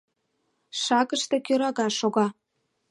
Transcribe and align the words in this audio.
Шагыште 0.83 1.37
кӧрага 1.45 1.87
шога. 1.99 2.27